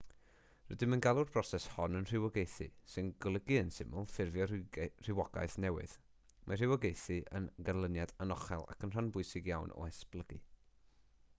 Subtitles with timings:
[0.69, 5.93] rydym yn galw'r broses hon yn rhywogaethu sy'n golygu yn syml ffurfio rhywogaeth newydd
[6.47, 10.41] mae rhywogaethu yn ganlyniad anochel ac yn rhan bwysig iawn o esblygu